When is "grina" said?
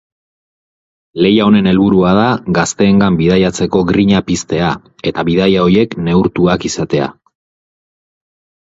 3.93-4.25